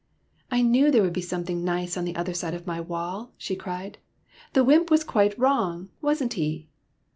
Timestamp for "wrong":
5.37-5.89